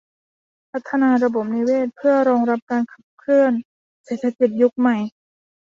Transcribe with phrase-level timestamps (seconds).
[0.71, 3.53] พัฒนาระบบนิเวศเพื่อรองรับการขับเคลื่อน
[4.05, 4.97] เศรษฐกิจยุคใหม่